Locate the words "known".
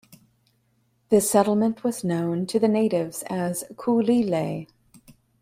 2.03-2.47